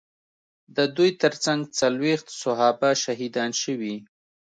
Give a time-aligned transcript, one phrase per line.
[0.75, 3.95] د دوی ترڅنګ څلوېښت صحابه شهیدان شوي.